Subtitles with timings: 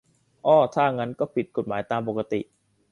[0.45, 2.39] อ้อ ถ้างั้นก็ผิดกฎหมายตามปกติ